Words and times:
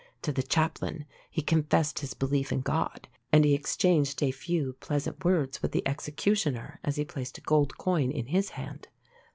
To 0.23 0.31
the 0.31 0.41
chaplain 0.41 1.05
he 1.29 1.43
confessed 1.43 1.99
his 1.99 2.15
belief 2.15 2.51
in 2.51 2.61
God; 2.61 3.07
and 3.31 3.45
he 3.45 3.53
exchanged 3.53 4.23
a 4.23 4.31
few 4.31 4.73
pleasant 4.79 5.23
words 5.23 5.61
with 5.61 5.73
the 5.73 5.87
executioner 5.87 6.79
as 6.83 6.95
he 6.95 7.05
placed 7.05 7.37
a 7.37 7.41
gold 7.41 7.77
coin 7.77 8.09
in 8.09 8.25
his 8.25 8.49
hand. 8.57 8.87